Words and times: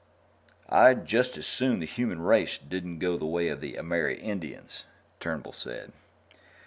"I'd 0.67 1.05
just 1.05 1.37
as 1.37 1.45
soon 1.45 1.77
the 1.79 1.85
human 1.85 2.23
race 2.23 2.57
didn't 2.57 2.97
go 2.97 3.17
the 3.17 3.27
way 3.27 3.49
of 3.49 3.61
the 3.61 3.75
Amerindians," 3.75 4.81
Turnbull 5.19 5.53
said. 5.53 5.91